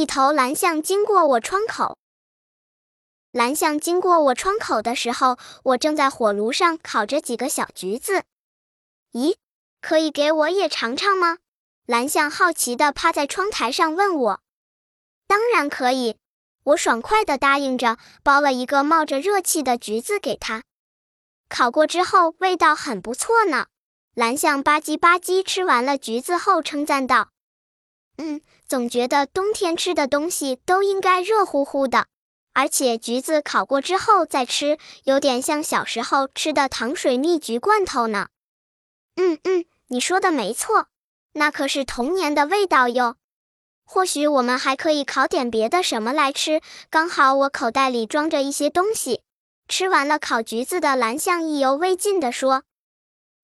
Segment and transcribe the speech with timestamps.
[0.00, 1.98] 一头蓝象经过我窗口。
[3.32, 8.24] 蓝象经过我窗口的时候，我正在火炉上烤着几个小橘子。
[9.12, 9.36] 咦，
[9.82, 11.36] 可以给我也尝尝吗？
[11.84, 14.40] 蓝象好奇地趴在窗台上问我。
[15.26, 16.16] 当然可以，
[16.64, 20.62] 我爽快地答应着，剥了一个冒着热气的橘子给他。
[21.50, 23.66] 烤过之后，味道很不错呢。
[24.14, 27.28] 蓝象吧唧吧唧吃完了橘子后，称赞道
[28.22, 32.06] ：“嗯，总觉得冬天吃的东西都应该热乎乎的，
[32.52, 38.28] 而且橘子烤过之后再吃，有点像小时候吃的糖水蜜橘罐头呢。
[39.16, 40.88] ”“嗯嗯，你说的没错，
[41.32, 43.16] 那可是童年的味道哟。
[43.84, 49.22] 或许我们还可以烤点别的什么来吃，刚好我口袋里装着一些东西。”
[49.66, 52.64] 吃完了烤橘子的蓝象意犹未尽地说：“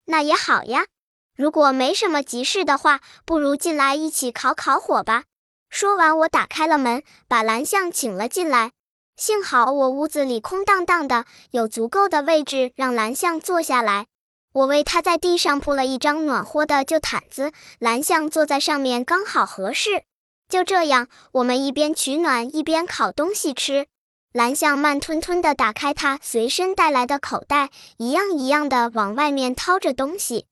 [0.06, 0.87] 那也好呀，
[1.36, 5.24] 如果没什么急事的话，不如进来一起烤烤火吧。”
[5.68, 8.72] 说完，我打开了门，把蓝象请了进来。
[9.16, 14.06] 幸好我屋子里空荡荡的，有足够的位置让蓝象坐下来。
[14.52, 20.04] 我为他在地上铺了一张暖和的旧毯子，蓝象坐在上面刚好合适。
[20.48, 23.87] 就这样，我们一边取暖一边烤东西吃。
[24.32, 30.46] 蓝象慢吞吞地打开他随身带来的口袋，一样一样地往外面掏着东西。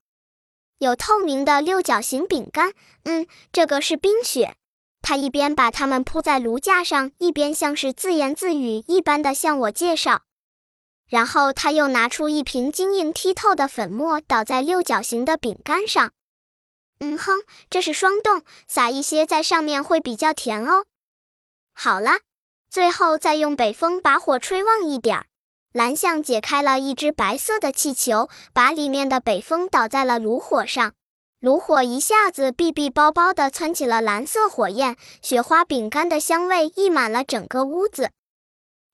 [0.79, 2.73] 有透明的六角形饼干，
[3.05, 4.55] 嗯，这个是冰雪。
[5.03, 10.23] 他一边把它们铺在炉架上，一边像是自言自语一般的向我介绍。
[11.09, 16.13] 然后他又拿出一瓶晶莹剔透的粉末，倒在六角形的饼干上。
[17.01, 20.87] 嗯哼，这是霜冻，撒一些在上面会比较甜哦。
[21.73, 22.21] 好了。
[22.71, 25.27] 最后再用北风把火吹旺一点儿。
[25.75, 30.93] 蓝象解开了一只白色的气球，把里面的北风倒在了炉火上，
[31.41, 38.13] 炉火一下子哔哔包包地窜起了蓝色火焰，雪花饼干的香味溢满了整个屋子。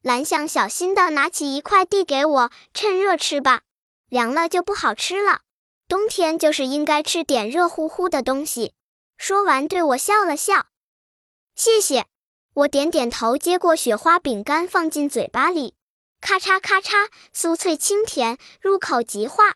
[0.01, 3.61] 蓝象小心地拿起一块递给我，趁热吃吧，
[4.09, 5.41] 凉了就不好吃了。
[5.87, 8.73] 冬天就是应该吃点热乎乎的东西。
[9.19, 10.69] 说完，对我笑了笑，
[11.55, 12.07] 谢谢。
[12.55, 15.75] 我点点头，接过雪花饼干，放进嘴巴里，
[16.21, 19.55] 咔嚓咔嚓，酥脆清甜，入口即化，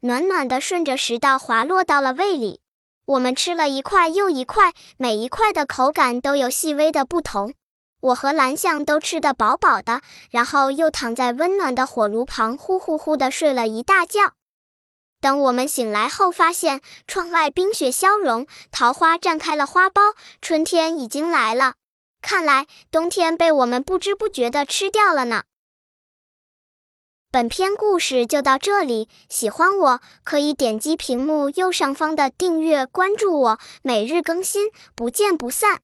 [0.00, 2.60] 暖暖的顺着食道滑落到了胃里。
[3.06, 7.54] 我们吃了一块又一块，每一块的口感都有细微的不同。
[8.00, 14.32] 我和蓝象都吃得饱饱的，然后又躺在温暖的火炉旁，呼呼呼的睡了一大觉。
[15.20, 21.74] 等我们醒来后，发现窗外冰雪消融，桃花绽开了花苞，春天已经来了。
[22.20, 25.44] 看来冬天被我们不知不觉地吃掉了呢。
[27.34, 35.80] 本篇故事就到这里，喜欢我可以点击屏幕右上方的订阅关注我，每日更新，不见不散。